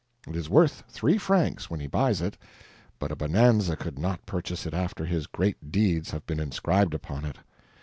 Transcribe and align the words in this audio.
It 0.27 0.35
is 0.35 0.49
worth 0.49 0.83
three 0.89 1.19
francs 1.19 1.69
when 1.69 1.79
he 1.79 1.85
buys 1.85 2.21
it, 2.21 2.35
but 2.97 3.11
a 3.11 3.15
bonanza 3.15 3.75
could 3.75 3.99
not 3.99 4.25
purchase 4.25 4.65
it 4.65 4.73
after 4.73 5.05
his 5.05 5.27
great 5.27 5.71
deeds 5.71 6.09
have 6.09 6.25
been 6.25 6.39
inscribed 6.39 6.95
upon 6.95 7.23
it. 7.23 7.35